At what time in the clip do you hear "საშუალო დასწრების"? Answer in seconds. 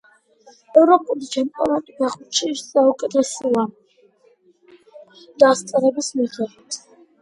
3.69-6.15